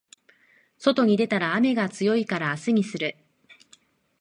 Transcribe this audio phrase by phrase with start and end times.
[0.79, 3.15] 外に出たら雨が強いから明日にする